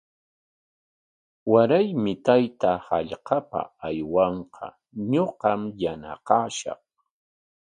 Waraymi 1.51 2.13
taytaa 2.25 2.77
hallqapa 2.87 3.59
aywanqa, 3.87 4.65
ñuqam 5.11 5.61
yanaqashaq. 5.81 6.81